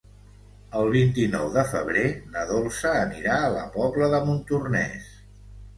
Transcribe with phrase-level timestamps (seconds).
[0.79, 5.17] El vint-i-nou de febrer na Dolça anirà a la Pobla de Montornès.